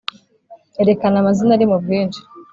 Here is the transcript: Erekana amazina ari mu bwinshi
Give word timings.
Erekana 0.81 1.15
amazina 1.19 1.51
ari 1.55 1.65
mu 1.71 1.77
bwinshi 1.83 2.21